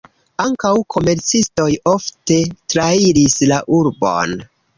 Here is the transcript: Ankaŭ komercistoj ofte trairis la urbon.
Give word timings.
Ankaŭ 0.43 0.69
komercistoj 0.95 1.67
ofte 1.91 2.39
trairis 2.75 3.37
la 3.53 3.61
urbon. 3.83 4.37